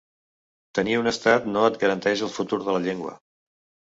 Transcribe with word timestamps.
Tenir 0.77 0.95
un 1.01 1.09
estat 1.11 1.45
no 1.49 1.65
et 1.71 1.77
garanteix 1.83 2.23
el 2.29 2.31
futur 2.39 2.59
de 2.65 2.75
la 2.77 2.81
llengua. 2.87 3.15